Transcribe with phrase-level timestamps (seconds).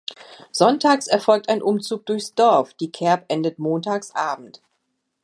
[0.51, 4.59] Sonntags erfolgt ein Umzug durchs Dorf, die Kerb endet montags abends.